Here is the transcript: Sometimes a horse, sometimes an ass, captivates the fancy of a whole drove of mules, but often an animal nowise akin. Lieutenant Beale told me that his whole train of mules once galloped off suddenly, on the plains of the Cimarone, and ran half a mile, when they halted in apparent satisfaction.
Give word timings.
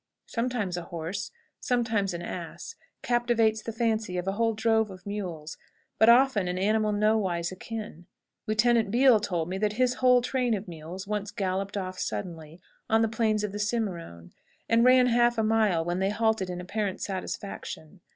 Sometimes 0.25 0.77
a 0.77 0.85
horse, 0.85 1.29
sometimes 1.59 2.11
an 2.15 2.23
ass, 2.23 2.73
captivates 3.03 3.61
the 3.61 3.71
fancy 3.71 4.17
of 4.17 4.27
a 4.27 4.31
whole 4.31 4.55
drove 4.55 4.89
of 4.89 5.05
mules, 5.05 5.59
but 5.99 6.09
often 6.09 6.47
an 6.47 6.57
animal 6.57 6.91
nowise 6.91 7.51
akin. 7.51 8.07
Lieutenant 8.47 8.89
Beale 8.89 9.19
told 9.19 9.47
me 9.47 9.59
that 9.59 9.73
his 9.73 9.93
whole 10.01 10.23
train 10.23 10.55
of 10.55 10.67
mules 10.67 11.05
once 11.05 11.29
galloped 11.29 11.77
off 11.77 11.99
suddenly, 11.99 12.59
on 12.89 13.03
the 13.03 13.07
plains 13.07 13.43
of 13.43 13.51
the 13.51 13.59
Cimarone, 13.59 14.31
and 14.67 14.83
ran 14.83 15.05
half 15.05 15.37
a 15.37 15.43
mile, 15.43 15.85
when 15.85 15.99
they 15.99 16.09
halted 16.09 16.49
in 16.49 16.59
apparent 16.59 16.99
satisfaction. 16.99 18.01